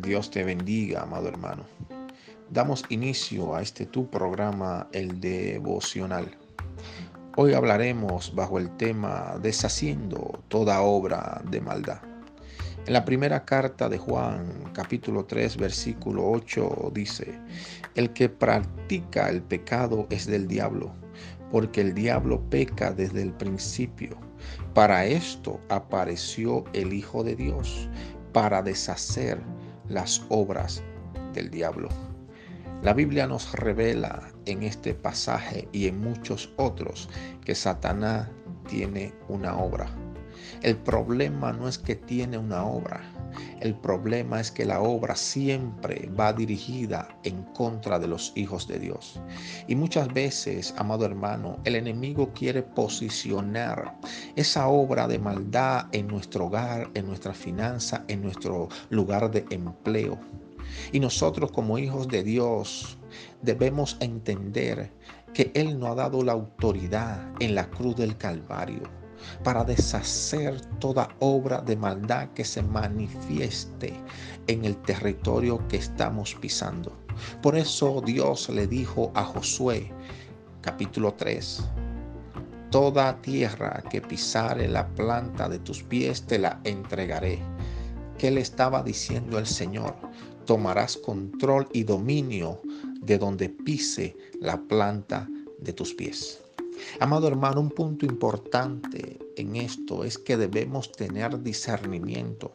[0.00, 1.64] Dios te bendiga, amado hermano.
[2.48, 6.36] Damos inicio a este tu programa, el devocional.
[7.36, 11.98] Hoy hablaremos bajo el tema deshaciendo toda obra de maldad.
[12.86, 17.38] En la primera carta de Juan, capítulo 3, versículo 8, dice,
[17.94, 20.92] El que practica el pecado es del diablo,
[21.52, 24.16] porque el diablo peca desde el principio.
[24.72, 27.88] Para esto apareció el Hijo de Dios,
[28.32, 29.40] para deshacer
[29.90, 30.82] las obras
[31.34, 31.88] del diablo.
[32.82, 37.10] La Biblia nos revela en este pasaje y en muchos otros
[37.44, 38.28] que Satanás
[38.68, 39.86] tiene una obra.
[40.62, 43.02] El problema no es que tiene una obra,
[43.60, 48.78] el problema es que la obra siempre va dirigida en contra de los hijos de
[48.78, 49.20] Dios.
[49.68, 53.98] Y muchas veces, amado hermano, el enemigo quiere posicionar
[54.36, 60.18] esa obra de maldad en nuestro hogar, en nuestra finanza, en nuestro lugar de empleo.
[60.92, 62.98] Y nosotros como hijos de Dios
[63.42, 64.92] debemos entender
[65.34, 68.99] que Él no ha dado la autoridad en la cruz del Calvario
[69.42, 73.94] para deshacer toda obra de maldad que se manifieste
[74.46, 76.92] en el territorio que estamos pisando.
[77.42, 79.92] Por eso Dios le dijo a Josué,
[80.60, 81.62] capítulo 3,
[82.70, 87.40] Toda tierra que pisare la planta de tus pies te la entregaré.
[88.16, 89.96] ¿Qué le estaba diciendo el Señor?
[90.46, 92.60] Tomarás control y dominio
[93.00, 96.40] de donde pise la planta de tus pies.
[96.98, 102.52] Amado hermano, un punto importante en esto es que debemos tener discernimiento.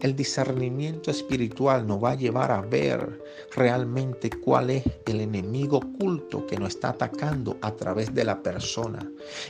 [0.00, 3.20] El discernimiento espiritual nos va a llevar a ver
[3.54, 9.00] realmente cuál es el enemigo oculto que nos está atacando a través de la persona.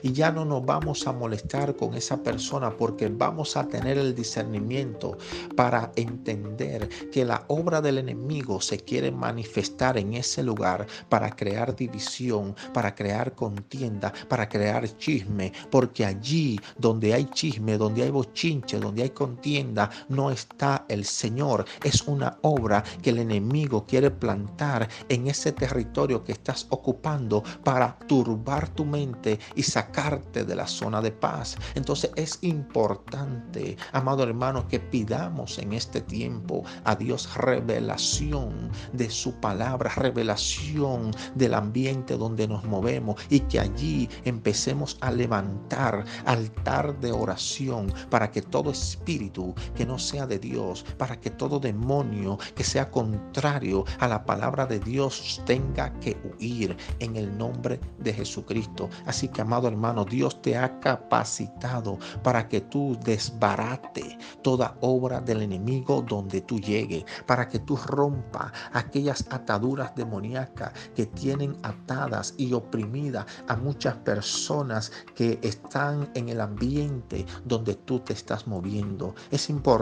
[0.02, 4.14] Y ya no nos vamos a molestar con esa persona porque vamos a tener el
[4.14, 5.18] discernimiento
[5.54, 11.76] para entender que la obra del enemigo se quiere manifestar en ese lugar para crear
[11.76, 18.78] división, para crear contienda, para crear chisme, porque allí donde hay chisme, donde hay bochinche,
[18.78, 21.64] donde hay contienda, no está el Señor.
[21.82, 27.98] Es una obra que el enemigo quiere plantar en ese territorio que estás ocupando para
[28.06, 31.56] turbar tu mente y sacarte de la zona de paz.
[31.74, 39.34] Entonces es importante, amado hermano, que pidamos en este tiempo a Dios revelación de su
[39.34, 47.12] palabra, revelación del ambiente donde nos movemos y que allí empecemos a levantar altar de
[47.12, 52.62] oración para que todo espíritu que no sea de Dios, para que todo demonio que
[52.62, 58.90] sea contrario a la palabra de Dios tenga que huir en el nombre de Jesucristo.
[59.06, 65.40] Así que, amado hermano, Dios te ha capacitado para que tú desbarate toda obra del
[65.42, 72.52] enemigo donde tú llegues, para que tú rompa aquellas ataduras demoníacas que tienen atadas y
[72.52, 79.14] oprimidas a muchas personas que están en el ambiente donde tú te estás moviendo.
[79.30, 79.77] Es importante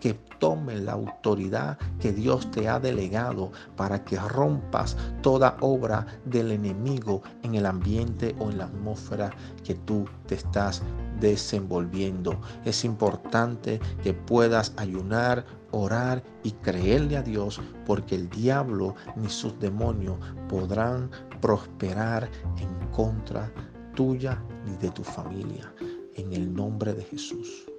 [0.00, 6.52] que tome la autoridad que Dios te ha delegado para que rompas toda obra del
[6.52, 9.30] enemigo en el ambiente o en la atmósfera
[9.64, 10.82] que tú te estás
[11.20, 12.40] desenvolviendo.
[12.64, 19.58] Es importante que puedas ayunar, orar y creerle a Dios porque el diablo ni sus
[19.58, 23.52] demonios podrán prosperar en contra
[23.94, 25.72] tuya ni de tu familia.
[26.14, 27.71] En el nombre de Jesús.